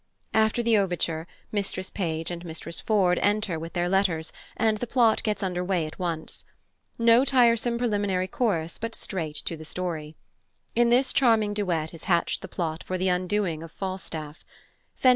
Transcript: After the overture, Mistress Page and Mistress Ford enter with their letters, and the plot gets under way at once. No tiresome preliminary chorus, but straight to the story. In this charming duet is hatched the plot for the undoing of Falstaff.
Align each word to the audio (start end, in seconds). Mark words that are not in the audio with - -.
After 0.33 0.63
the 0.63 0.79
overture, 0.79 1.27
Mistress 1.51 1.91
Page 1.91 2.31
and 2.31 2.43
Mistress 2.43 2.79
Ford 2.79 3.19
enter 3.21 3.59
with 3.59 3.73
their 3.73 3.87
letters, 3.87 4.33
and 4.57 4.79
the 4.79 4.87
plot 4.87 5.21
gets 5.21 5.43
under 5.43 5.63
way 5.63 5.85
at 5.85 5.99
once. 5.99 6.43
No 6.97 7.23
tiresome 7.23 7.77
preliminary 7.77 8.27
chorus, 8.27 8.79
but 8.79 8.95
straight 8.95 9.35
to 9.45 9.55
the 9.55 9.63
story. 9.63 10.15
In 10.75 10.89
this 10.89 11.13
charming 11.13 11.53
duet 11.53 11.93
is 11.93 12.05
hatched 12.05 12.41
the 12.41 12.47
plot 12.47 12.83
for 12.83 12.97
the 12.97 13.09
undoing 13.09 13.61
of 13.61 13.71
Falstaff. 13.73 14.43